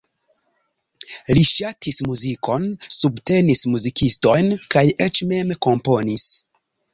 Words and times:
Li 1.39 1.43
ŝatis 1.49 1.99
muzikon, 2.11 2.65
subtenis 3.01 3.61
muzikistojn 3.75 4.51
kaj 4.77 4.85
eĉ 5.07 5.21
mem 5.35 5.55
komponis. 5.69 6.27